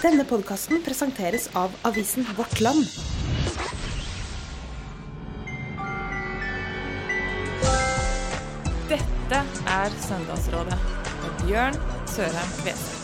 Denne 0.00 0.24
podkasten 0.24 0.80
presenteres 0.80 1.50
av 1.52 1.74
avisen 1.84 2.24
Vårt 2.36 2.60
Land. 2.64 2.86
Dette 8.88 9.42
er 9.74 9.98
Søndagsrådet 10.06 10.80
med 11.20 11.44
Bjørn 11.44 11.78
Sørheim 12.08 12.56
Kveseth. 12.62 12.99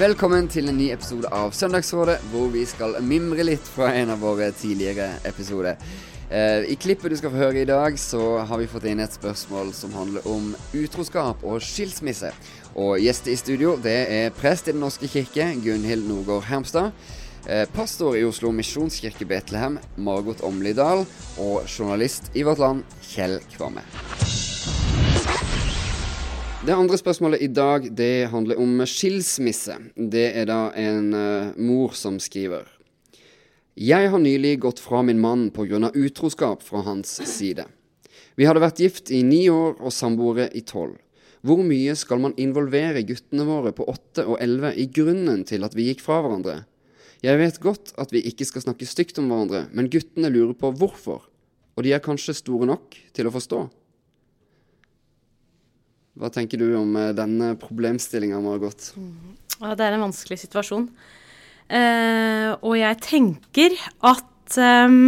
Velkommen 0.00 0.46
til 0.48 0.70
en 0.70 0.78
ny 0.80 0.86
episode 0.94 1.28
av 1.28 1.50
Søndagsrådet, 1.52 2.14
hvor 2.30 2.46
vi 2.48 2.62
skal 2.64 2.94
mimre 3.04 3.44
litt 3.44 3.66
fra 3.68 3.90
en 3.98 4.14
av 4.14 4.22
våre 4.24 4.46
tidligere 4.56 5.10
episoder. 5.28 5.76
Eh, 6.32 6.64
I 6.72 6.76
klippet 6.80 7.12
du 7.12 7.18
skal 7.20 7.34
få 7.34 7.42
høre 7.42 7.60
i 7.60 7.68
dag, 7.68 7.98
så 8.00 8.38
har 8.48 8.62
vi 8.62 8.70
fått 8.70 8.86
inn 8.88 9.02
et 9.04 9.12
spørsmål 9.12 9.74
som 9.76 9.92
handler 9.92 10.24
om 10.24 10.54
utroskap 10.72 11.44
og 11.44 11.60
skilsmisse. 11.60 12.32
Og 12.80 12.96
gjester 13.04 13.34
i 13.34 13.36
studio, 13.42 13.76
det 13.76 13.98
er 14.08 14.32
prest 14.40 14.70
i 14.70 14.72
Den 14.72 14.80
norske 14.86 15.10
kirke, 15.10 15.50
Gunhild 15.60 16.08
Nordgård 16.08 16.48
Hermstad. 16.48 16.96
Eh, 17.44 17.66
pastor 17.68 18.16
i 18.16 18.24
Oslo 18.24 18.56
misjonskirke 18.56 19.28
Betlehem, 19.28 19.76
Margot 20.00 20.40
Omlidal. 20.40 21.04
Og 21.36 21.68
journalist 21.68 22.32
i 22.32 22.48
Vårt 22.48 22.64
Land, 22.64 22.88
Kjell 23.04 23.42
Kvamme. 23.52 23.84
Det 26.60 26.74
andre 26.76 26.98
spørsmålet 27.00 27.40
i 27.40 27.46
dag 27.56 27.86
det 27.96 28.28
handler 28.28 28.58
om 28.60 28.82
skilsmisse. 28.84 29.78
Det 29.96 30.26
er 30.36 30.44
da 30.50 30.58
en 30.76 31.06
uh, 31.16 31.54
mor 31.56 31.94
som 31.96 32.18
skriver. 32.20 32.66
Jeg 33.80 34.10
har 34.12 34.20
nylig 34.20 34.58
gått 34.60 34.82
fra 34.84 35.00
min 35.00 35.22
mann 35.22 35.46
pga. 35.56 35.88
utroskap 35.94 36.60
fra 36.60 36.82
hans 36.84 37.14
side. 37.24 37.64
Vi 38.36 38.44
hadde 38.44 38.60
vært 38.60 38.84
gift 38.84 39.08
i 39.08 39.22
ni 39.24 39.48
år 39.48 39.80
og 39.80 39.88
samboere 39.88 40.50
i 40.52 40.60
tolv. 40.60 41.00
Hvor 41.40 41.64
mye 41.64 41.96
skal 41.96 42.20
man 42.20 42.36
involvere 42.36 43.06
guttene 43.08 43.48
våre 43.48 43.72
på 43.72 43.88
åtte 43.88 44.28
og 44.28 44.36
elleve 44.44 44.74
i 44.76 44.84
grunnen 44.84 45.46
til 45.48 45.64
at 45.64 45.72
vi 45.72 45.88
gikk 45.88 46.04
fra 46.04 46.20
hverandre? 46.20 46.66
Jeg 47.24 47.40
vet 47.40 47.64
godt 47.64 47.94
at 47.96 48.12
vi 48.12 48.20
ikke 48.20 48.44
skal 48.44 48.68
snakke 48.68 48.84
stygt 48.84 49.16
om 49.16 49.32
hverandre, 49.32 49.64
men 49.72 49.88
guttene 49.88 50.28
lurer 50.28 50.52
på 50.52 50.76
hvorfor, 50.76 51.24
og 51.72 51.88
de 51.88 51.96
er 51.96 52.04
kanskje 52.04 52.36
store 52.36 52.68
nok 52.68 53.00
til 53.16 53.32
å 53.32 53.32
forstå. 53.32 53.70
Hva 56.20 56.30
tenker 56.32 56.60
du 56.60 56.68
om 56.76 56.94
eh, 57.00 57.14
denne 57.16 57.54
problemstillinga, 57.60 58.40
Margot? 58.44 58.92
Ja, 59.60 59.74
det 59.74 59.86
er 59.86 59.96
en 59.96 60.06
vanskelig 60.06 60.40
situasjon. 60.44 60.88
Eh, 61.70 62.48
og 62.60 62.74
jeg 62.76 62.98
tenker 63.06 63.76
at 64.04 64.58
eh, 64.60 64.98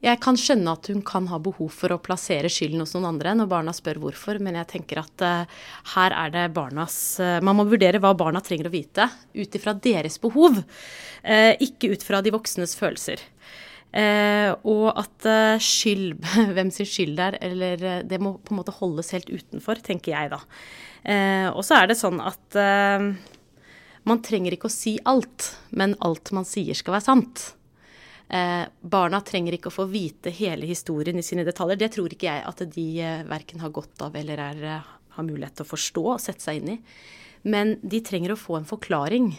jeg 0.00 0.16
kan 0.24 0.36
skjønne 0.40 0.72
at 0.72 0.88
hun 0.88 1.02
kan 1.04 1.26
ha 1.28 1.36
behov 1.42 1.74
for 1.76 1.92
å 1.92 2.00
plassere 2.00 2.48
skylden 2.48 2.80
hos 2.80 2.94
noen 2.94 3.10
andre 3.10 3.34
når 3.36 3.50
barna 3.50 3.74
spør 3.76 3.98
hvorfor, 4.00 4.38
men 4.40 4.56
jeg 4.56 4.70
tenker 4.70 5.02
at 5.02 5.24
eh, 5.26 5.58
her 5.92 6.14
er 6.16 6.32
det 6.32 6.44
barnas 6.56 6.94
eh, 7.20 7.36
Man 7.44 7.58
må 7.58 7.66
vurdere 7.68 8.00
hva 8.00 8.14
barna 8.16 8.40
trenger 8.40 8.70
å 8.70 8.72
vite 8.72 9.10
ut 9.36 9.58
ifra 9.58 9.74
deres 9.76 10.16
behov, 10.22 10.56
eh, 11.20 11.52
ikke 11.60 11.92
ut 11.92 12.06
fra 12.06 12.22
de 12.24 12.32
voksnes 12.32 12.72
følelser. 12.80 13.20
Eh, 13.90 14.52
og 14.70 14.86
at 14.94 15.26
eh, 15.26 15.62
skyld, 15.62 16.20
hvem 16.54 16.70
sin 16.74 16.88
skyld 16.88 17.16
det 17.18 17.26
er, 17.26 17.38
eller 17.48 17.84
eh, 17.86 18.02
det 18.06 18.20
må 18.22 18.36
på 18.38 18.54
en 18.54 18.60
måte 18.60 18.74
holdes 18.76 19.10
helt 19.16 19.30
utenfor, 19.30 19.82
tenker 19.82 20.14
jeg 20.14 20.30
da. 20.34 20.40
Eh, 21.02 21.48
og 21.50 21.64
så 21.66 21.80
er 21.80 21.90
det 21.90 21.98
sånn 21.98 22.20
at 22.22 22.58
eh, 22.60 23.08
man 24.06 24.22
trenger 24.24 24.54
ikke 24.54 24.70
å 24.70 24.74
si 24.74 24.94
alt, 25.10 25.50
men 25.74 25.96
alt 26.06 26.30
man 26.36 26.46
sier 26.48 26.78
skal 26.78 26.96
være 26.96 27.08
sant. 27.08 27.44
Eh, 28.30 28.62
barna 28.80 29.18
trenger 29.26 29.56
ikke 29.56 29.72
å 29.72 29.74
få 29.74 29.88
vite 29.90 30.30
hele 30.30 30.68
historien 30.70 31.18
i 31.18 31.26
sine 31.26 31.42
detaljer. 31.46 31.80
Det 31.80 31.90
tror 31.96 32.14
ikke 32.14 32.30
jeg 32.30 32.46
at 32.46 32.62
de 32.76 32.88
eh, 33.02 33.24
verken 33.26 33.64
har 33.64 33.74
godt 33.74 34.06
av 34.06 34.14
eller 34.16 34.44
er, 34.44 34.66
har 35.16 35.26
mulighet 35.26 35.58
til 35.58 35.66
å 35.66 35.72
forstå 35.72 36.04
og 36.14 36.22
sette 36.22 36.46
seg 36.46 36.60
inn 36.60 36.76
i. 36.76 36.80
Men 37.50 37.78
de 37.82 38.02
trenger 38.04 38.36
å 38.36 38.38
få 38.38 38.60
en 38.60 38.68
forklaring. 38.68 39.32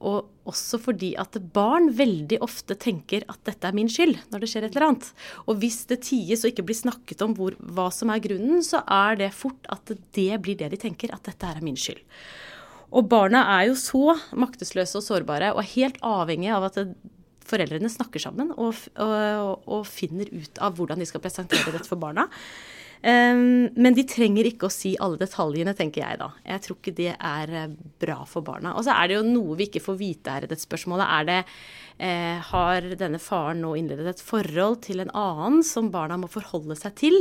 Og 0.00 0.48
også 0.48 0.78
fordi 0.80 1.12
at 1.20 1.36
barn 1.54 1.90
veldig 1.96 2.38
ofte 2.44 2.76
tenker 2.80 3.26
at 3.28 3.42
dette 3.46 3.68
er 3.68 3.76
min 3.76 3.90
skyld 3.90 4.16
når 4.32 4.42
det 4.42 4.50
skjer 4.50 4.66
et 4.66 4.76
eller 4.76 4.86
annet. 4.88 5.10
Og 5.44 5.60
hvis 5.60 5.82
det 5.90 6.00
ties 6.08 6.44
og 6.44 6.52
ikke 6.52 6.64
blir 6.70 6.78
snakket 6.78 7.24
om 7.26 7.36
hvor, 7.36 7.56
hva 7.60 7.90
som 7.94 8.12
er 8.12 8.22
grunnen, 8.24 8.64
så 8.64 8.80
er 8.88 9.20
det 9.20 9.32
fort 9.36 9.68
at 9.72 9.92
det 10.16 10.32
blir 10.40 10.58
det 10.60 10.72
de 10.72 10.80
tenker, 10.80 11.12
at 11.12 11.28
dette 11.28 11.52
er 11.52 11.60
min 11.64 11.78
skyld. 11.78 12.00
Og 12.90 13.06
barna 13.12 13.44
er 13.58 13.68
jo 13.68 13.78
så 13.78 14.16
maktesløse 14.34 14.98
og 14.98 15.06
sårbare 15.06 15.52
og 15.54 15.62
er 15.62 15.72
helt 15.76 16.00
avhengige 16.02 16.56
av 16.56 16.70
at 16.70 16.80
foreldrene 17.50 17.90
snakker 17.90 18.22
sammen 18.22 18.52
og, 18.56 18.78
og, 19.00 19.68
og 19.68 19.86
finner 19.88 20.30
ut 20.32 20.60
av 20.62 20.76
hvordan 20.78 21.00
de 21.02 21.08
skal 21.08 21.22
presentere 21.22 21.74
dette 21.74 21.88
for 21.88 22.00
barna. 22.00 22.26
Men 23.00 23.94
de 23.96 24.02
trenger 24.04 24.44
ikke 24.50 24.68
å 24.68 24.72
si 24.72 24.92
alle 25.00 25.16
detaljene, 25.20 25.72
tenker 25.76 26.02
jeg 26.02 26.18
da. 26.20 26.26
Jeg 26.44 26.64
tror 26.64 26.76
ikke 26.76 26.96
det 26.98 27.12
er 27.14 27.52
eh, 27.56 27.70
bra 28.02 28.18
for 28.28 28.44
barna. 28.44 28.74
Og 28.76 28.84
så 28.84 28.92
er 28.92 29.08
det 29.08 29.16
jo 29.16 29.22
noe 29.24 29.56
vi 29.56 29.70
ikke 29.70 29.82
får 29.84 29.96
vite 30.00 30.34
her 30.34 30.44
i 30.44 30.50
dette 30.50 30.66
spørsmålet. 30.66 31.06
Er 31.06 31.28
det 31.30 31.38
eh, 32.04 32.50
Har 32.50 32.90
denne 33.00 33.22
faren 33.22 33.62
nå 33.64 33.72
innledet 33.78 34.12
et 34.12 34.22
forhold 34.24 34.82
til 34.84 35.00
en 35.00 35.14
annen 35.16 35.64
som 35.64 35.88
barna 35.94 36.20
må 36.20 36.28
forholde 36.28 36.76
seg 36.76 36.96
til? 37.00 37.18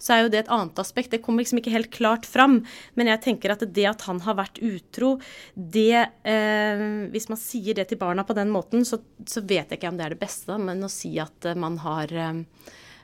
Så 0.00 0.16
er 0.16 0.24
jo 0.24 0.32
det 0.32 0.42
et 0.44 0.54
annet 0.54 0.80
aspekt. 0.80 1.12
Det 1.12 1.20
kommer 1.24 1.44
liksom 1.44 1.60
ikke 1.60 1.76
helt 1.76 1.92
klart 1.92 2.28
fram. 2.28 2.62
Men 2.96 3.12
jeg 3.12 3.24
tenker 3.28 3.52
at 3.52 3.68
det 3.68 3.88
at 3.90 4.08
han 4.08 4.24
har 4.24 4.40
vært 4.40 4.62
utro, 4.64 5.18
det 5.52 6.08
eh, 6.24 6.88
Hvis 7.12 7.28
man 7.28 7.40
sier 7.40 7.76
det 7.76 7.90
til 7.90 8.00
barna 8.00 8.24
på 8.24 8.36
den 8.38 8.48
måten, 8.54 8.84
så, 8.88 9.02
så, 9.28 9.44
vet 9.44 9.68
jeg 9.68 9.80
ikke 9.80 9.92
om 9.92 10.00
det 10.00 10.08
er 10.08 10.16
det 10.16 10.24
beste, 10.24 10.56
men 10.60 10.84
å 10.84 10.92
si 10.92 11.18
at 11.20 11.52
man 11.58 11.76
har 11.84 12.12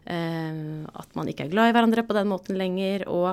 at 0.06 1.14
man 1.16 1.28
ikke 1.30 1.46
er 1.46 1.52
glad 1.52 1.70
i 1.70 1.74
hverandre 1.76 2.04
på 2.04 2.16
den 2.16 2.28
måten 2.28 2.58
lenger, 2.60 3.06
og 3.08 3.30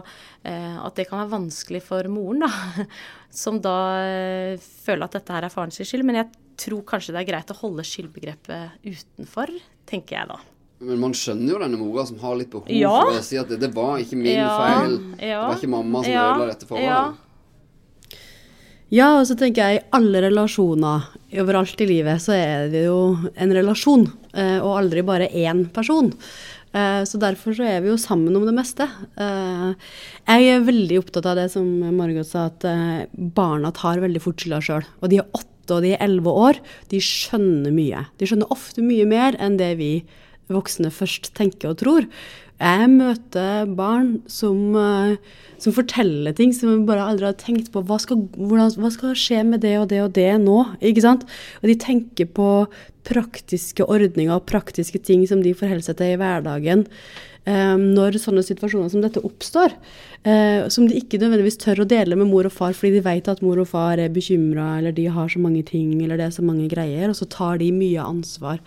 eh, 0.47 0.77
at 0.79 0.95
det 0.95 1.07
kan 1.09 1.19
være 1.21 1.33
vanskelig 1.33 1.81
for 1.83 2.07
moren, 2.11 2.45
da, 2.45 2.85
som 3.43 3.59
da 3.63 3.75
eh, 4.05 4.69
føler 4.85 5.07
at 5.07 5.19
dette 5.19 5.35
her 5.35 5.47
er 5.47 5.53
farens 5.53 5.81
skyld. 5.81 6.05
Men 6.07 6.21
jeg 6.21 6.31
tror 6.61 6.85
kanskje 6.87 7.15
det 7.15 7.23
er 7.23 7.29
greit 7.31 7.51
å 7.51 7.59
holde 7.59 7.85
skyldbegrepet 7.87 8.87
utenfor, 8.87 9.51
tenker 9.89 10.19
jeg 10.19 10.31
da. 10.31 10.39
Men 10.81 11.01
man 11.03 11.11
skjønner 11.13 11.53
jo 11.53 11.59
denne 11.61 11.77
mora 11.77 12.07
som 12.09 12.17
har 12.23 12.39
litt 12.39 12.49
behov 12.49 12.71
ja. 12.73 12.93
for 13.03 13.19
å 13.19 13.25
si 13.25 13.37
at 13.37 13.51
det, 13.51 13.59
det 13.61 13.69
var 13.75 13.99
ikke 14.01 14.17
min 14.17 14.31
ja, 14.33 14.53
feil. 14.57 14.95
Ja, 15.19 15.43
det 15.43 15.43
var 15.51 15.59
ikke 15.59 15.75
mamma 15.75 16.01
som 16.01 16.13
ja, 16.13 16.23
ødela 16.31 16.47
dette 16.55 16.69
forholdet. 16.69 17.27
Ja, 18.91 19.11
og 19.21 19.27
så 19.29 19.37
tenker 19.39 19.69
jeg 19.69 19.77
i 19.77 19.83
alle 19.95 20.23
relasjoner 20.25 21.05
overalt 21.39 21.79
i 21.79 21.87
livet 21.87 22.19
så 22.19 22.33
er 22.35 22.65
det 22.73 22.81
jo 22.89 23.13
en 23.39 23.53
relasjon, 23.55 24.03
og 24.33 24.71
aldri 24.73 25.03
bare 25.07 25.29
én 25.31 25.61
person. 25.71 26.09
Eh, 26.71 27.03
så 27.07 27.19
derfor 27.19 27.55
så 27.55 27.65
er 27.67 27.81
vi 27.83 27.91
jo 27.91 27.99
sammen 27.99 28.35
om 28.37 28.45
det 28.47 28.55
meste. 28.55 28.87
Eh, 29.19 29.71
jeg 30.29 30.51
er 30.53 30.67
veldig 30.67 31.01
opptatt 31.01 31.27
av 31.27 31.39
det 31.41 31.49
som 31.53 31.67
Margot 31.97 32.27
sa, 32.27 32.47
at 32.51 32.65
eh, 32.67 33.07
barna 33.11 33.73
tar 33.75 34.03
veldig 34.03 34.23
fort 34.23 34.39
skylda 34.39 34.61
sjøl. 34.63 34.87
Og 35.01 35.11
de 35.11 35.21
er 35.21 35.31
åtte 35.35 35.47
og 35.71 35.85
de 35.85 35.93
er 35.95 36.03
elleve 36.03 36.31
år. 36.35 36.59
De 36.91 36.99
skjønner 37.03 37.71
mye. 37.75 38.05
De 38.19 38.27
skjønner 38.27 38.51
ofte 38.51 38.83
mye 38.83 39.05
mer 39.07 39.37
enn 39.39 39.59
det 39.59 39.75
vi 39.79 39.91
voksne 40.51 40.91
først 40.91 41.31
tenker 41.37 41.71
og 41.71 41.79
tror. 41.79 42.07
Jeg 42.61 42.89
møter 42.93 43.69
barn 43.73 44.19
som, 44.29 44.75
som 45.57 45.73
forteller 45.73 46.35
ting 46.37 46.51
som 46.53 46.69
vi 46.69 46.85
bare 46.85 47.07
aldri 47.09 47.25
har 47.25 47.39
tenkt 47.39 47.71
på. 47.73 47.81
Hva 47.89 47.97
skal, 48.03 48.21
hvordan, 48.37 48.75
hva 48.77 48.91
skal, 48.93 49.17
skje 49.17 49.41
med 49.47 49.63
det 49.65 49.73
og 49.79 49.87
det 49.89 50.03
og 50.03 50.13
det 50.13 50.29
nå? 50.43 50.59
Ikke 50.91 51.01
sant? 51.01 51.25
Og 51.63 51.71
de 51.71 51.77
tenker 51.81 52.29
på 52.29 52.51
praktiske 53.07 53.85
ordninger 53.89 54.35
og 54.35 54.45
praktiske 54.49 55.01
ting 55.01 55.25
som 55.29 55.41
de 55.41 55.55
forholder 55.57 55.89
seg 55.89 55.99
til 55.99 56.13
i 56.13 56.21
hverdagen. 56.21 56.85
Um, 57.41 57.87
når 57.95 58.19
sånne 58.21 58.43
situasjoner 58.45 58.91
som 58.93 59.01
dette 59.01 59.23
oppstår, 59.25 59.73
uh, 60.27 60.67
som 60.69 60.85
de 60.85 60.99
ikke 60.99 61.17
nødvendigvis 61.17 61.57
tør 61.63 61.81
å 61.81 61.87
dele 61.89 62.13
med 62.19 62.29
mor 62.29 62.45
og 62.45 62.53
far 62.53 62.75
fordi 62.77 62.99
de 62.99 63.05
vet 63.07 63.31
at 63.31 63.41
mor 63.41 63.57
og 63.63 63.71
far 63.71 63.97
er 63.97 64.13
bekymra, 64.13 64.75
eller 64.77 64.93
de 64.93 65.07
har 65.09 65.31
så 65.33 65.41
mange 65.41 65.63
ting, 65.65 65.95
eller 66.03 66.21
det 66.21 66.27
er 66.27 66.35
så 66.35 66.45
mange 66.45 66.69
greier, 66.69 67.09
og 67.09 67.17
så 67.17 67.25
tar 67.25 67.57
de 67.57 67.71
mye 67.73 68.05
ansvar. 68.05 68.61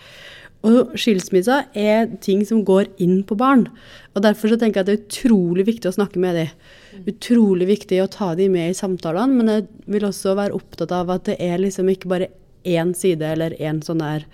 Og 0.64 0.94
skilsmisser 0.96 1.66
er 1.76 2.08
ting 2.24 2.40
som 2.48 2.62
går 2.64 2.88
inn 3.02 3.18
på 3.26 3.36
barn. 3.36 3.66
Og 4.16 4.24
Derfor 4.24 4.48
så 4.48 4.58
tenker 4.60 4.80
jeg 4.80 4.84
at 4.84 4.88
det 4.88 4.94
er 4.96 5.04
utrolig 5.04 5.66
viktig 5.68 5.90
å 5.90 5.96
snakke 5.98 6.22
med 6.22 6.38
dem. 6.38 6.64
Utrolig 7.10 7.68
viktig 7.68 8.00
å 8.00 8.08
ta 8.08 8.32
dem 8.38 8.54
med 8.56 8.72
i 8.72 8.78
samtalene, 8.78 9.36
men 9.36 9.52
jeg 9.52 9.66
vil 9.90 10.08
også 10.08 10.36
være 10.38 10.56
opptatt 10.56 10.94
av 10.94 11.12
at 11.12 11.28
det 11.28 11.36
er 11.42 11.60
liksom 11.60 11.90
ikke 11.92 12.10
bare 12.12 12.30
én 12.64 12.94
side 12.96 13.26
eller 13.34 13.56
én 13.60 13.82
sånn 13.84 14.00
der 14.00 14.24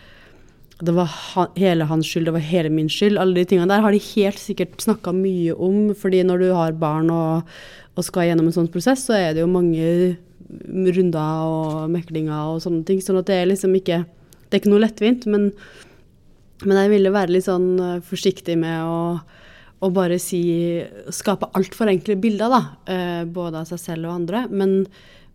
Det 0.81 0.95
var 0.97 1.11
han, 1.13 1.51
hele 1.61 1.85
hans 1.85 2.09
skyld, 2.09 2.25
det 2.31 2.33
var 2.33 2.47
hele 2.47 2.71
min 2.73 2.89
skyld. 2.89 3.19
Alle 3.21 3.37
de 3.37 3.45
tingene 3.45 3.69
der 3.69 3.83
har 3.85 3.93
de 3.93 3.99
helt 4.01 4.39
sikkert 4.41 4.81
snakka 4.81 5.13
mye 5.13 5.53
om, 5.53 5.91
fordi 5.93 6.23
når 6.25 6.41
du 6.41 6.47
har 6.57 6.73
barn 6.73 7.11
og, 7.13 7.51
og 7.99 8.07
skal 8.07 8.31
gjennom 8.31 8.49
en 8.49 8.55
sånn 8.55 8.71
prosess, 8.73 9.03
så 9.05 9.19
er 9.19 9.35
det 9.35 9.43
jo 9.43 9.51
mange 9.51 10.17
runder 10.97 11.45
og 11.45 11.91
meklinger 11.93 12.55
og 12.55 12.63
sånne 12.65 12.87
ting. 12.89 13.03
Sånn 13.05 13.21
at 13.21 13.29
det 13.29 13.43
er 13.43 13.53
liksom 13.53 13.77
ikke 13.77 14.07
Det 14.51 14.57
er 14.57 14.63
ikke 14.65 14.73
noe 14.73 14.83
lettvint, 14.83 15.27
men 15.31 15.51
men 16.67 16.81
jeg 16.83 16.93
ville 16.93 17.13
være 17.15 17.35
litt 17.35 17.47
sånn 17.47 17.71
eh, 17.81 18.03
forsiktig 18.05 18.57
med 18.61 18.85
å, 18.85 19.01
å 19.81 19.91
bare 19.95 20.19
si 20.23 20.43
Skape 21.15 21.51
altfor 21.57 21.91
enkle 21.93 22.19
bilder, 22.21 22.53
da. 22.53 22.61
Eh, 22.91 23.23
både 23.25 23.63
av 23.63 23.71
seg 23.71 23.83
selv 23.83 24.11
og 24.11 24.19
andre. 24.19 24.45
Men, 24.53 24.85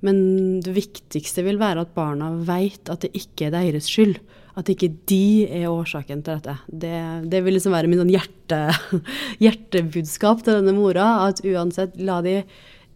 men, 0.05 0.17
det 0.65 0.75
viktigste 0.75 1.45
vil 1.47 1.61
være 1.61 1.85
at 1.85 1.93
barna 1.97 2.31
vet 2.47 2.91
at 2.93 3.05
det 3.05 3.13
ikke 3.17 3.49
er 3.49 3.55
deres 3.57 3.89
skyld. 3.91 4.19
At 4.55 4.69
ikke 4.71 4.93
de 5.09 5.47
er 5.49 5.67
årsaken 5.67 6.21
til 6.23 6.37
dette. 6.37 6.57
Det, 6.67 6.97
det 7.31 7.41
vil 7.43 7.57
liksom 7.57 7.75
være 7.75 7.89
min 7.91 7.99
sånn 8.03 8.13
hjerte, 8.13 8.61
hjertebudskap 9.43 10.45
til 10.45 10.61
denne 10.61 10.75
mora. 10.77 11.27
At 11.27 11.41
uansett, 11.43 11.97
la 11.99 12.21
de, 12.25 12.41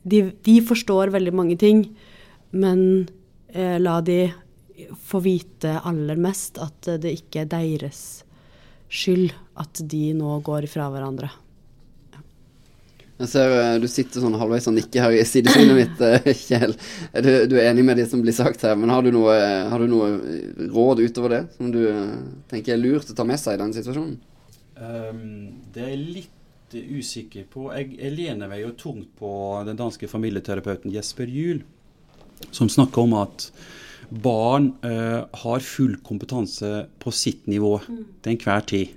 de 0.07 0.29
De 0.45 0.59
forstår 0.63 1.11
veldig 1.15 1.33
mange 1.35 1.57
ting, 1.59 1.83
men 2.55 3.09
eh, 3.51 3.75
la 3.81 3.99
de 4.05 4.29
få 4.95 5.21
vite 5.25 5.77
aller 5.85 6.19
mest 6.19 6.59
at 6.61 6.87
eh, 6.87 6.99
det 7.01 7.15
ikke 7.21 7.43
er 7.43 7.53
deres 7.53 8.01
skyld 8.89 9.31
at 9.61 9.83
de 9.85 10.09
nå 10.17 10.39
går 10.45 10.65
ifra 10.65 10.89
hverandre. 10.91 11.29
Jeg 13.19 13.27
ser 13.33 13.51
eh, 13.51 13.77
du 13.83 13.87
sitter 13.91 14.23
sånn 14.23 14.37
halvveis 14.39 14.69
og 14.71 14.77
nikker 14.77 15.03
her 15.03 15.17
i 15.17 15.23
sidesynet 15.27 15.75
mitt, 15.75 16.03
eh, 16.07 16.29
Kjell. 16.47 16.75
Du, 17.19 17.29
du, 17.51 17.57
er 17.59 17.73
enig 17.73 17.83
med 17.83 17.99
det 17.99 18.07
som 18.11 18.21
blir 18.23 18.35
sagt 18.35 18.63
her, 18.63 18.77
men 18.79 18.91
har 18.93 19.03
du, 19.03 19.11
noe, 19.11 19.35
har 19.71 19.83
du 19.83 19.91
noe 19.91 20.69
råd 20.71 21.03
utover 21.03 21.35
det 21.35 21.41
som 21.57 21.73
du 21.73 21.81
eh, 21.89 22.13
tenker 22.51 22.77
er 22.77 22.79
lurt 22.81 23.11
å 23.11 23.17
ta 23.17 23.27
med 23.27 23.41
seg 23.41 23.57
i 23.57 23.61
den 23.63 23.75
situasjonen? 23.75 24.15
Um, 24.79 25.25
det 25.75 25.83
er 25.83 25.91
jeg 25.91 26.05
litt 26.15 26.77
usikker 26.79 27.49
på. 27.51 27.67
Jeg, 27.75 27.91
jeg, 27.97 28.13
lener 28.15 28.47
meg 28.47 28.63
jo 28.63 28.71
tungt 28.79 29.11
på 29.19 29.31
den 29.67 29.79
danske 29.79 30.07
familieterapeuten 30.07 30.93
Jesper 30.93 31.27
Juel, 31.27 31.65
som 32.55 32.71
snakker 32.71 33.03
om 33.03 33.17
at 33.19 33.49
barn 34.09 34.71
eh, 34.83 35.25
har 35.41 35.59
full 35.59 35.95
kompetanse 36.05 36.85
på 36.99 37.11
sitt 37.11 37.47
nivå 37.47 37.77
til 37.85 38.33
enhver 38.33 38.65
tid. 38.69 38.95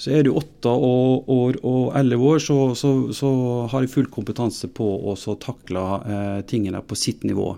Så 0.00 0.14
er 0.16 0.24
du 0.24 0.30
åtte 0.32 0.70
år 0.72 1.58
og 1.68 1.90
elleve 1.98 2.28
år, 2.34 2.38
så, 2.40 2.74
så, 2.78 2.90
så, 3.12 3.30
har 3.68 3.84
de 3.84 3.90
full 3.92 4.06
kompetanse 4.08 4.70
på 4.72 4.86
å 5.12 5.16
takle 5.36 5.82
eh, 6.00 6.38
tingene 6.48 6.80
på 6.80 6.96
sitt 6.96 7.26
nivå. 7.28 7.50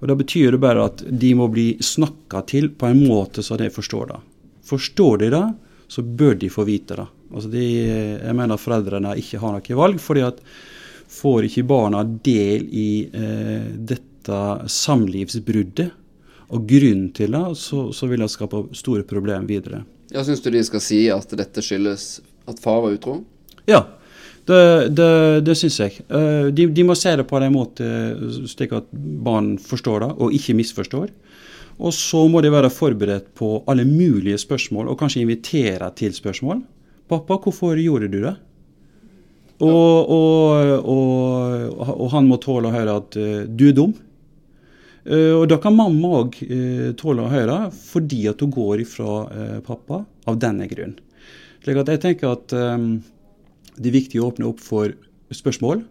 Og 0.00 0.08
Da 0.08 0.16
betyr 0.16 0.54
det 0.54 0.62
bare 0.62 0.86
at 0.88 1.04
de 1.04 1.34
må 1.36 1.50
bli 1.52 1.74
snakka 1.84 2.46
til 2.48 2.70
på 2.72 2.88
en 2.88 3.02
måte 3.04 3.44
så 3.44 3.60
de 3.60 3.68
forstår 3.70 4.08
det. 4.14 4.20
Forstår 4.64 5.20
de 5.20 5.30
det, 5.34 5.44
så 5.92 6.02
bør 6.02 6.38
de 6.40 6.48
få 6.48 6.64
vite 6.64 6.96
det. 6.96 7.08
Altså 7.32 7.52
de, 7.52 7.66
jeg 8.22 8.36
mener 8.40 8.60
foreldrene 8.60 9.12
ikke 9.20 9.40
har 9.42 9.58
noe 9.58 9.80
valg, 9.82 10.00
fordi 10.00 10.24
at 10.24 10.40
får 11.12 11.48
ikke 11.48 11.68
barna 11.68 12.02
del 12.04 12.68
i 12.72 12.90
eh, 13.04 13.68
dette 13.76 14.40
samlivsbruddet, 14.72 15.92
og 16.52 16.68
grunnen 16.68 17.08
til 17.16 17.32
det, 17.32 17.46
så, 17.56 17.86
så 17.96 18.08
vil 18.10 18.22
det 18.22 18.30
skape 18.32 18.66
store 18.76 19.06
problemer 19.08 19.48
videre. 19.48 19.82
Ja, 20.12 20.24
Syns 20.24 20.44
du 20.44 20.50
de 20.52 20.60
skal 20.66 20.84
si 20.84 21.06
at 21.12 21.32
dette 21.38 21.64
skyldes 21.64 22.20
at 22.50 22.60
far 22.60 22.82
var 22.84 22.92
utro? 22.92 23.22
Ja, 23.70 23.86
det, 24.48 24.60
det, 24.98 25.10
det 25.46 25.56
syns 25.58 25.78
jeg. 25.80 26.02
Eh, 26.10 26.50
de, 26.52 26.66
de, 26.74 26.84
må 26.84 26.96
se 26.98 27.14
det 27.16 27.24
på 27.30 27.38
en 27.38 27.54
måte 27.54 27.88
slik 28.50 28.74
at 28.76 28.90
barn 28.92 29.54
forstår 29.62 30.04
det, 30.04 30.10
og 30.18 30.36
ikke 30.36 30.56
misforstår. 30.58 31.08
Og 31.82 31.94
så 31.96 32.26
må 32.28 32.42
de 32.44 32.52
være 32.52 32.70
forberedt 32.70 33.32
på 33.38 33.62
alle 33.70 33.86
mulige 33.88 34.38
spørsmål, 34.42 34.90
og 34.92 34.98
kanskje 35.00 35.24
invitere 35.24 35.88
til 35.96 36.14
spørsmål. 36.14 36.60
'Pappa, 37.08 37.36
hvorfor 37.42 37.76
gjorde 37.76 38.08
du 38.08 38.22
det?' 38.22 38.36
Og, 39.62 40.10
og, 40.10 40.88
og, 40.90 42.00
og 42.02 42.08
han 42.10 42.26
må 42.26 42.38
tåle 42.42 42.66
å 42.66 42.74
høre 42.74 42.96
at 42.98 43.16
uh, 43.16 43.44
'du 43.46 43.68
er 43.68 43.76
dum'. 43.76 43.94
Uh, 45.02 45.34
og 45.40 45.48
da 45.50 45.58
kan 45.58 45.74
mamma 45.74 46.12
òg 46.20 46.36
eh, 46.46 46.92
tåle 46.98 47.24
å 47.24 47.30
høre, 47.32 47.56
fordi 47.74 48.20
at 48.30 48.42
hun 48.44 48.52
går 48.54 48.84
ifra 48.84 49.14
uh, 49.26 49.56
pappa 49.66 50.04
av 50.30 50.38
denne 50.38 50.68
grunn. 50.70 50.94
Slik 51.64 51.80
at 51.82 51.90
jeg 51.90 52.02
tenker 52.04 52.36
at 52.36 52.54
um, 52.54 53.00
det 53.78 53.90
er 53.90 53.96
viktig 53.96 54.20
å 54.22 54.28
åpne 54.30 54.46
opp 54.50 54.62
for 54.62 54.94
spørsmål 55.34 55.82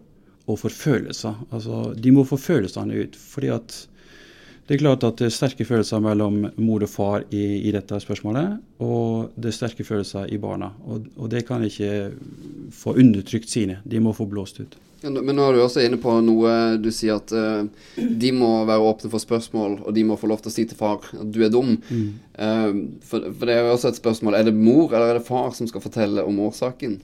og 0.48 0.58
for 0.60 0.72
følelser. 0.72 1.36
Altså, 1.52 1.82
de 1.92 2.12
må 2.14 2.24
få 2.28 2.38
følelsene 2.40 3.04
ut. 3.04 3.16
fordi 3.16 3.52
at 3.52 3.76
det 4.66 4.76
er 4.76 4.82
klart 4.84 5.04
at 5.04 5.18
det 5.18 5.26
er 5.26 5.34
sterke 5.34 5.64
følelser 5.66 6.02
mellom 6.02 6.44
mor 6.62 6.84
og 6.86 6.90
far 6.90 7.24
i, 7.34 7.42
i 7.66 7.72
dette 7.74 7.98
spørsmålet, 8.04 8.60
og 8.84 9.34
det 9.34 9.50
er 9.50 9.56
sterke 9.56 9.86
følelser 9.86 10.30
i 10.30 10.38
barna. 10.40 10.70
Og, 10.86 11.08
og 11.18 11.32
det 11.32 11.42
kan 11.48 11.64
ikke 11.66 12.12
få 12.72 12.94
undertrykt 12.94 13.50
sine. 13.50 13.80
De 13.84 14.00
må 14.00 14.14
få 14.14 14.28
blåst 14.30 14.62
ut. 14.62 14.78
Men 15.02 15.34
nå 15.34 15.44
er 15.48 15.56
du 15.56 15.64
også 15.64 15.82
inne 15.82 15.98
på 15.98 16.12
noe 16.22 16.78
du 16.78 16.86
sier 16.94 17.18
at 17.18 17.32
uh, 17.34 17.66
de 17.98 18.30
må 18.36 18.50
være 18.68 18.86
åpne 18.86 19.10
for 19.10 19.22
spørsmål, 19.22 19.80
og 19.82 19.96
de 19.96 20.04
må 20.06 20.16
få 20.20 20.30
lov 20.30 20.44
til 20.44 20.52
å 20.52 20.54
si 20.54 20.66
til 20.70 20.78
far 20.78 21.02
at 21.10 21.32
du 21.34 21.40
er 21.42 21.50
dum. 21.50 21.74
Mm. 21.90 22.12
Uh, 22.38 23.00
for, 23.02 23.32
for, 23.32 23.48
det 23.48 23.56
er 23.56 23.66
jo 23.66 23.72
også 23.74 23.90
et 23.90 23.98
spørsmål. 23.98 24.38
Er 24.38 24.46
det 24.46 24.54
mor 24.54 24.94
eller 24.94 25.10
er 25.10 25.18
det 25.18 25.26
far 25.26 25.50
som 25.58 25.66
skal 25.70 25.82
fortelle 25.82 26.22
om 26.22 26.38
årsaken? 26.46 27.00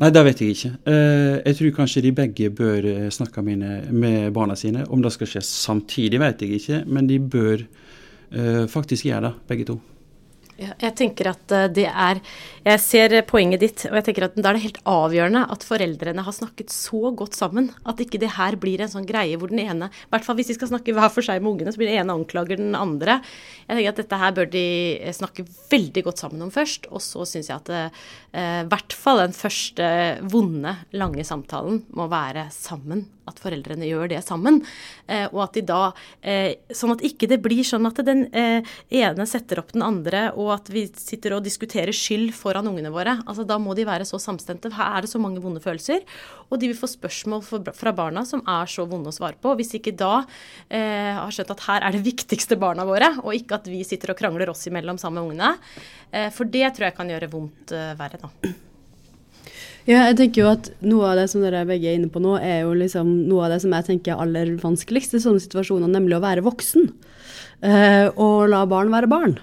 Nei, 0.00 0.08
det 0.16 0.24
vet 0.24 0.40
jeg 0.40 0.56
ikke. 0.56 0.72
Uh, 0.88 1.36
jeg 1.44 1.56
tror 1.58 1.76
kanskje 1.76 2.04
de 2.06 2.14
begge 2.16 2.50
bør 2.56 2.88
snakke 3.12 3.44
mine, 3.44 3.82
med 3.92 4.30
barna 4.36 4.56
sine. 4.56 4.86
Om 4.88 5.04
det 5.04 5.12
skal 5.12 5.28
skje 5.28 5.44
samtidig, 5.44 6.20
vet 6.22 6.40
jeg 6.40 6.60
ikke, 6.60 6.82
men 6.88 7.10
de 7.10 7.20
bør 7.20 7.68
faktisk 8.70 9.08
gjøre 9.08 9.24
det, 9.24 9.30
begge 9.50 9.64
to. 9.66 9.74
Jeg 10.60 10.92
tenker 10.98 11.30
at 11.30 11.52
eh, 11.54 11.68
det 11.72 11.86
er 11.88 12.20
Jeg 12.66 12.80
ser 12.84 13.14
poenget 13.28 13.62
ditt, 13.62 13.84
og 13.88 13.96
jeg 13.96 14.06
tenker 14.08 14.26
at 14.26 14.34
da 14.36 14.50
er 14.50 14.58
det 14.58 14.64
helt 14.66 14.80
avgjørende 14.88 15.46
at 15.54 15.64
foreldrene 15.64 16.24
har 16.26 16.36
snakket 16.36 16.72
så 16.74 17.12
godt 17.16 17.38
sammen 17.38 17.70
at 17.88 18.02
ikke 18.04 18.20
det 18.20 18.34
her 18.36 18.58
blir 18.60 18.82
en 18.84 18.92
sånn 18.92 19.08
greie 19.08 19.38
hvor 19.40 19.48
den 19.48 19.62
ene 19.62 19.88
I 19.88 20.10
hvert 20.12 20.26
fall 20.26 20.36
hvis 20.36 20.50
de 20.52 20.58
skal 20.58 20.68
snakke 20.74 20.92
hver 20.96 21.08
for 21.14 21.24
seg 21.24 21.40
med 21.40 21.54
ungene, 21.54 21.72
så 21.72 21.80
blir 21.80 21.88
den 21.88 22.02
ene 22.02 22.16
anklager 22.18 22.60
den 22.60 22.76
andre. 22.76 23.20
Jeg 23.66 23.78
tenker 23.78 23.94
at 23.94 24.02
dette 24.02 24.20
her 24.20 24.34
bør 24.36 24.50
de 24.52 24.66
eh, 24.98 25.16
snakke 25.16 25.46
veldig 25.72 26.04
godt 26.10 26.24
sammen 26.24 26.44
om 26.44 26.52
først. 26.52 26.90
Og 26.92 27.04
så 27.04 27.24
syns 27.28 27.48
jeg 27.48 27.56
at 27.56 27.72
i 27.72 27.80
eh, 28.36 28.60
hvert 28.68 28.96
fall 28.96 29.24
den 29.24 29.36
første 29.36 29.88
vonde, 30.30 30.76
lange 30.92 31.24
samtalen 31.26 31.84
må 31.96 32.10
være 32.12 32.48
sammen 32.54 33.06
at 33.30 33.40
foreldrene 33.42 33.88
gjør 33.88 34.10
det 34.12 34.20
sammen. 34.26 34.60
Eh, 35.06 35.26
og 35.30 35.44
at 35.46 35.56
de 35.58 35.64
da 35.66 35.80
eh, 36.20 36.58
Sånn 36.74 36.94
at 36.94 37.04
ikke 37.06 37.28
det 37.30 37.40
blir 37.42 37.62
sånn 37.66 37.88
at 37.88 37.98
den 38.06 38.26
eh, 38.36 38.66
ene 38.94 39.26
setter 39.28 39.60
opp 39.62 39.72
den 39.74 39.84
andre, 39.84 40.28
og 40.38 40.49
at 40.54 40.70
vi 40.72 40.84
sitter 40.98 41.36
og 41.36 41.44
diskuterer 41.44 41.94
skyld 41.94 42.30
foran 42.36 42.68
ungene 42.70 42.92
våre. 42.92 43.18
Altså 43.24 43.46
Da 43.48 43.58
må 43.60 43.74
de 43.78 43.86
være 43.88 44.06
så 44.08 44.20
samstemte. 44.22 44.72
Her 44.74 44.96
er 44.96 45.04
det 45.06 45.12
så 45.12 45.20
mange 45.22 45.42
vonde 45.42 45.62
følelser. 45.62 46.04
Og 46.50 46.60
de 46.60 46.70
vil 46.70 46.78
få 46.78 46.90
spørsmål 46.90 47.44
fra 47.76 47.94
barna 47.96 48.24
som 48.28 48.42
er 48.48 48.70
så 48.70 48.86
vonde 48.90 49.12
å 49.12 49.16
svare 49.16 49.38
på. 49.40 49.54
Hvis 49.58 49.74
ikke 49.78 49.94
da 49.98 50.22
eh, 50.68 51.14
har 51.18 51.34
skjønt 51.34 51.54
at 51.54 51.66
her 51.68 51.86
er 51.86 51.96
det 51.96 52.04
viktigste 52.06 52.58
barna 52.60 52.86
våre, 52.88 53.12
og 53.22 53.36
ikke 53.36 53.60
at 53.60 53.70
vi 53.70 53.84
sitter 53.86 54.14
og 54.14 54.18
krangler 54.18 54.50
oss 54.52 54.66
imellom 54.70 54.98
sammen 55.00 55.20
med 55.20 55.30
ungene. 55.30 55.52
Eh, 56.10 56.32
for 56.34 56.50
det 56.50 56.66
tror 56.74 56.90
jeg 56.90 56.98
kan 56.98 57.14
gjøre 57.14 57.30
vondt 57.30 57.76
eh, 57.76 57.94
verre, 57.98 58.20
da. 58.20 58.56
Ja, 59.88 60.04
jeg 60.10 60.18
tenker 60.18 60.42
jo 60.42 60.50
at 60.50 60.68
Noe 60.84 61.08
av 61.08 61.18
det 61.18 61.30
som 61.32 61.42
dere 61.42 61.64
begge 61.68 61.88
er 61.88 61.96
inne 61.98 62.10
på 62.12 62.20
nå, 62.22 62.36
er 62.38 62.64
jo 62.66 62.74
liksom 62.76 63.08
noe 63.30 63.46
av 63.46 63.54
det 63.54 63.62
som 63.64 63.72
jeg 63.74 63.86
tenker 63.88 64.12
er 64.14 64.24
aller 64.24 64.52
vanskeligst 64.60 65.16
i 65.16 65.22
sånne 65.24 65.42
situasjoner, 65.42 65.90
nemlig 65.90 66.18
å 66.18 66.24
være 66.24 66.44
voksen. 66.46 66.90
Eh, 67.60 68.06
og 68.14 68.50
la 68.52 68.64
barn 68.68 68.92
være 68.92 69.10
barn. 69.10 69.38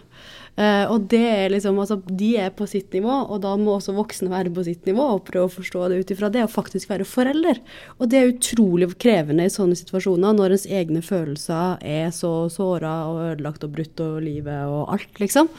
Uh, 0.57 0.89
og 0.89 1.03
det 1.11 1.21
er 1.21 1.51
liksom, 1.53 1.75
altså, 1.77 1.99
De 2.09 2.31
er 2.41 2.49
på 2.57 2.65
sitt 2.65 2.95
nivå, 2.95 3.13
og 3.29 3.43
da 3.43 3.51
må 3.61 3.75
også 3.75 3.93
voksne 3.93 4.31
være 4.31 4.49
på 4.55 4.63
sitt 4.65 4.87
nivå 4.89 5.03
og 5.13 5.27
prøve 5.27 5.51
å 5.51 5.53
forstå 5.53 5.83
det 5.91 5.99
ut 6.01 6.13
ifra 6.15 6.31
det, 6.33 6.47
og 6.47 6.53
faktisk 6.55 6.89
være 6.89 7.05
forelder. 7.05 7.61
Og 8.01 8.09
det 8.09 8.17
er 8.17 8.31
utrolig 8.31 8.89
krevende 8.97 9.45
i 9.45 9.53
sånne 9.53 9.77
situasjoner, 9.77 10.33
når 10.33 10.57
ens 10.57 10.65
egne 10.79 11.03
følelser 11.05 11.77
er 11.85 12.09
så 12.15 12.33
såra 12.49 12.95
og 13.11 13.21
ødelagt 13.27 13.67
og 13.67 13.75
brutt 13.77 14.01
og 14.01 14.17
livet 14.25 14.65
og 14.65 14.95
alt, 14.97 15.13
liksom. 15.21 15.53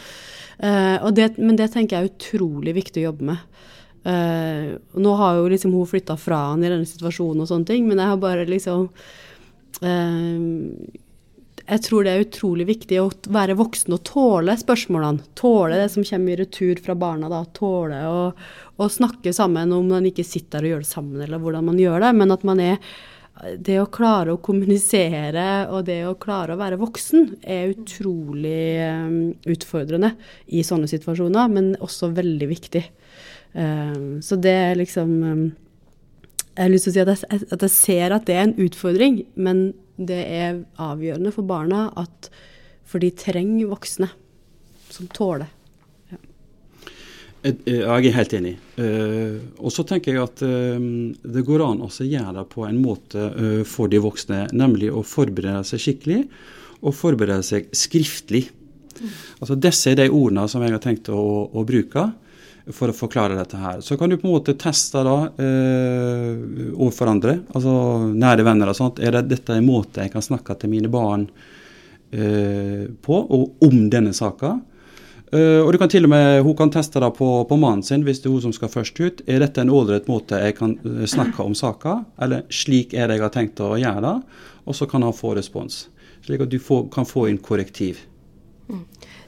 Uh, 0.58 1.06
det, 1.14 1.36
men 1.38 1.54
det 1.60 1.70
tenker 1.70 1.94
jeg 1.94 2.08
er 2.08 2.14
utrolig 2.16 2.74
viktig 2.82 3.04
å 3.04 3.10
jobbe 3.12 3.30
med. 3.30 3.64
Uh, 4.02 4.78
nå 4.98 5.18
har 5.20 5.38
jo 5.38 5.50
liksom 5.52 5.78
hun 5.78 5.86
flytta 5.86 6.18
fra 6.18 6.48
han 6.50 6.64
i 6.64 6.72
denne 6.72 6.88
situasjonen 6.88 7.44
og 7.44 7.52
sånne 7.52 7.70
ting, 7.70 7.86
men 7.86 8.02
jeg 8.02 8.16
har 8.16 8.18
bare 8.22 8.50
liksom 8.50 8.88
Jeg 11.68 11.82
tror 11.84 12.06
det 12.06 12.12
er 12.14 12.22
utrolig 12.24 12.64
viktig 12.70 12.98
å 13.02 13.10
være 13.28 13.58
voksen 13.58 13.92
og 13.92 14.00
tåle 14.08 14.54
spørsmålene. 14.56 15.26
Tåle 15.36 15.82
det 15.82 15.90
som 15.92 16.06
kommer 16.06 16.32
i 16.32 16.38
retur 16.40 16.80
fra 16.80 16.96
barna. 16.96 17.28
da, 17.28 17.42
Tåle 17.52 18.00
å, 18.08 18.22
å 18.80 18.88
snakke 18.88 19.34
sammen 19.36 19.74
om 19.76 19.90
man 19.92 20.08
ikke 20.08 20.24
sitter 20.24 20.64
og 20.64 20.72
gjør 20.72 20.84
det 20.86 20.88
sammen, 20.88 21.20
eller 21.20 21.42
hvordan 21.42 21.68
man 21.68 21.80
gjør 21.82 22.06
det, 22.06 22.12
men 22.16 22.32
at 22.32 22.46
man 22.48 22.62
er 22.64 22.80
det 23.60 23.76
å 23.78 23.90
klare 23.92 24.34
å 24.34 24.40
kommunisere 24.42 25.68
og 25.70 25.84
det 25.86 26.00
å 26.08 26.16
klare 26.18 26.54
å 26.54 26.58
være 26.58 26.78
voksen 26.80 27.36
er 27.46 27.74
utrolig 27.74 28.80
um, 28.82 29.18
utfordrende 29.46 30.14
i 30.50 30.64
sånne 30.66 30.88
situasjoner, 30.90 31.52
men 31.52 31.74
også 31.84 32.10
veldig 32.16 32.48
viktig. 32.50 32.82
Um, 33.52 34.18
så 34.24 34.40
det 34.40 34.54
er 34.54 34.80
liksom 34.80 35.12
um, 35.22 35.44
Jeg 36.58 36.64
har 36.64 36.72
lyst 36.72 36.88
til 36.88 36.92
å 36.92 36.96
si 36.96 37.04
at 37.04 37.12
jeg, 37.12 37.44
at 37.54 37.62
jeg, 37.64 37.72
ser 37.72 38.16
at 38.16 38.26
det 38.26 38.34
er 38.34 38.48
en 38.48 38.58
utfordring, 38.64 39.22
men 39.38 39.68
det 39.98 40.18
er 40.30 40.62
avgjørende 40.80 41.34
for 41.34 41.46
barna 41.48 41.88
at 41.98 42.30
For 42.88 43.02
de 43.02 43.10
trenger 43.12 43.68
voksne 43.68 44.06
som 44.88 45.08
tåler. 45.12 45.50
Ja. 46.08 46.18
Jeg 47.44 48.06
er 48.08 48.14
helt 48.16 48.32
enig. 48.38 48.54
Uh, 48.78 49.36
og 49.60 49.74
så 49.74 49.84
tenker 49.84 50.14
jeg 50.14 50.22
at 50.22 50.40
uh, 50.40 50.78
det 51.20 51.44
går 51.44 51.66
an 51.66 51.84
å 51.84 51.90
gjøre 51.92 52.32
det 52.38 52.46
på 52.54 52.64
en 52.64 52.78
måte 52.80 53.26
for 53.68 53.92
de 53.92 54.00
voksne, 54.00 54.46
nemlig 54.56 54.88
å 54.88 55.04
forberede 55.04 55.66
seg 55.68 55.84
skikkelig 55.84 56.22
og 56.78 56.96
forberede 56.96 57.44
seg 57.44 57.68
skriftlig. 57.76 58.46
Mm. 58.96 59.12
Altså 59.42 59.58
Disse 59.60 59.92
er 59.92 60.00
de 60.00 60.08
ordene 60.08 60.46
som 60.48 60.64
jeg 60.64 60.72
har 60.72 60.82
tenkt 60.82 61.12
å, 61.12 61.20
å 61.52 61.66
bruke 61.68 62.08
for 62.74 62.90
å 62.90 62.96
forklare 62.96 63.36
dette 63.38 63.58
her. 63.60 63.82
Så 63.84 63.96
kan 63.98 64.10
du 64.10 64.18
på 64.18 64.28
en 64.28 64.34
måte 64.36 64.56
teste 64.60 65.02
da 65.06 65.18
eh, 65.40 66.40
overfor 66.74 67.12
andre, 67.12 67.38
altså 67.54 67.74
nære 68.12 68.46
venner 68.46 68.72
og 68.72 68.78
sånt. 68.78 69.00
Er 69.00 69.16
det, 69.16 69.28
dette 69.32 69.56
en 69.56 69.68
måte 69.68 70.04
jeg 70.04 70.12
kan 70.14 70.24
snakke 70.24 70.56
til 70.58 70.72
mine 70.72 70.90
barn 70.92 71.28
eh, 72.10 72.88
på, 73.04 73.22
og 73.22 73.64
om 73.68 73.86
denne 73.92 74.16
saka? 74.16 74.58
Uh, 75.28 75.60
og 75.60 75.74
du 75.74 75.76
kan 75.76 75.90
til 75.92 76.06
og 76.06 76.08
med, 76.08 76.38
Hun 76.40 76.54
kan 76.56 76.70
teste 76.72 77.02
det 77.04 77.08
på, 77.18 77.26
på, 77.44 77.56
mannen 77.60 77.82
sin 77.84 78.00
hvis 78.00 78.22
det 78.24 78.30
er 78.30 78.32
hun 78.32 78.46
som 78.46 78.52
skal 78.56 78.70
først 78.72 78.96
ut. 78.96 79.18
Er 79.28 79.42
dette 79.42 79.60
en 79.60 79.68
ålreit 79.68 80.06
måte 80.08 80.38
jeg 80.40 80.56
kan 80.56 80.72
uh, 80.86 81.02
snakke 81.04 81.44
om 81.44 81.52
saka, 81.52 81.98
eller 82.16 82.46
slik 82.48 82.94
er 82.96 83.10
det 83.10 83.18
jeg 83.18 83.26
har 83.26 83.34
tenkt 83.34 83.60
å 83.60 83.74
gjøre 83.76 84.06
det? 84.06 84.14
og 84.68 84.76
så 84.76 84.86
kan 84.86 85.02
han 85.02 85.16
få 85.16 85.32
respons. 85.34 85.86
Slik 86.26 86.44
at 86.44 86.52
du 86.52 86.58
får, 86.60 86.88
kan 86.92 87.08
få 87.08 87.28
inn 87.30 87.40
korrektiv. 87.40 88.02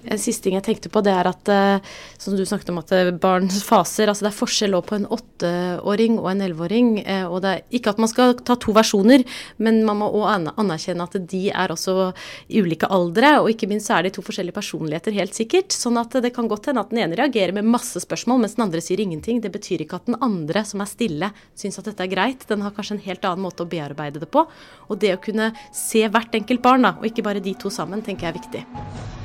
En 0.09 0.21
siste 0.21 0.47
ting 0.47 0.54
jeg 0.57 0.64
tenkte 0.64 0.88
på, 0.92 1.02
det 1.04 1.12
er 1.12 1.28
at 1.28 1.50
eh, 1.52 1.88
som 2.16 2.33
du 2.37 2.40
snakket 2.49 2.71
om 2.73 2.78
at 2.80 2.92
eh, 2.97 3.11
barns 3.21 3.59
faser 3.66 4.09
altså 4.09 4.25
Det 4.25 4.30
er 4.30 4.38
forskjell 4.38 4.76
på 4.87 4.97
en 4.97 5.04
åtteåring 5.12 6.16
og 6.23 6.30
en 6.30 6.40
elleveåring. 6.47 6.88
eh, 7.04 7.26
Og 7.28 7.42
det 7.45 7.50
er 7.50 7.76
ikke 7.76 7.92
at 7.92 8.00
man 8.00 8.09
skal 8.09 8.33
ta 8.40 8.57
to 8.57 8.73
versjoner, 8.76 9.26
men 9.61 9.83
man 9.85 10.00
må 10.00 10.09
òg 10.09 10.49
anerkjenne 10.57 11.04
at 11.04 11.19
de 11.28 11.42
er 11.52 11.75
også 11.75 12.14
i 12.49 12.62
ulike 12.64 12.88
aldre. 12.88 13.35
Og 13.42 13.50
ikke 13.52 13.69
minst 13.69 13.92
er 13.92 14.09
de 14.09 14.14
to 14.16 14.25
forskjellige 14.25 14.57
personligheter, 14.57 15.12
helt 15.21 15.37
sikkert. 15.37 15.76
Sånn 15.76 16.00
at 16.00 16.16
det 16.25 16.33
kan 16.37 16.49
godt 16.49 16.71
hende 16.71 16.80
at 16.80 16.95
den 16.95 17.04
ene 17.04 17.21
reagerer 17.21 17.52
med 17.52 17.69
masse 17.69 18.00
spørsmål, 18.00 18.40
mens 18.40 18.57
den 18.57 18.64
andre 18.64 18.80
sier 18.85 19.04
ingenting. 19.04 19.45
Det 19.45 19.52
betyr 19.52 19.85
ikke 19.85 20.00
at 20.00 20.09
den 20.09 20.16
andre, 20.25 20.64
som 20.64 20.80
er 20.80 20.88
stille, 20.88 21.33
syns 21.52 21.80
at 21.80 21.92
dette 21.92 22.09
er 22.09 22.14
greit. 22.14 22.49
Den 22.49 22.64
har 22.64 22.73
kanskje 22.73 22.97
en 22.97 23.04
helt 23.04 23.25
annen 23.28 23.45
måte 23.45 23.66
å 23.66 23.71
bearbeide 23.71 24.25
det 24.25 24.33
på. 24.33 24.49
Og 24.88 25.00
det 25.00 25.12
å 25.19 25.23
kunne 25.23 25.52
se 25.76 26.07
hvert 26.09 26.40
enkelt 26.40 26.64
barn, 26.64 26.88
da, 26.88 26.97
og 26.97 27.11
ikke 27.11 27.26
bare 27.26 27.45
de 27.45 27.54
to 27.61 27.69
sammen, 27.69 28.00
tenker 28.00 28.30
jeg 28.30 28.33
er 28.33 28.40
viktig. 28.40 29.19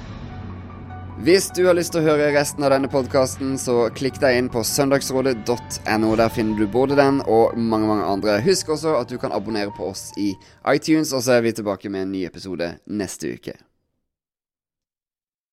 Hvis 1.24 1.48
du 1.56 1.62
har 1.64 1.78
lyst 1.78 1.94
til 1.96 2.02
å 2.04 2.10
høre 2.10 2.34
resten 2.36 2.66
av 2.68 2.74
denne 2.74 2.90
podkasten, 2.92 3.54
så 3.56 3.88
klikk 3.96 4.18
deg 4.20 4.36
inn 4.36 4.50
på 4.52 4.66
søndagsrådet.no. 4.68 6.10
Der 6.20 6.34
finner 6.34 6.60
du 6.60 6.68
både 6.68 6.98
den 7.00 7.22
og 7.24 7.56
mange, 7.56 7.88
mange 7.88 8.10
andre. 8.10 8.36
Husk 8.44 8.74
også 8.76 8.98
at 9.00 9.10
du 9.10 9.16
kan 9.22 9.34
abonnere 9.34 9.72
på 9.74 9.88
oss 9.94 10.10
i 10.20 10.34
iTunes, 10.68 11.16
og 11.16 11.24
så 11.24 11.38
er 11.38 11.48
vi 11.48 11.56
tilbake 11.56 11.90
med 11.90 12.04
en 12.04 12.12
ny 12.18 12.26
episode 12.28 12.74
neste 12.92 13.32
uke. 13.40 13.56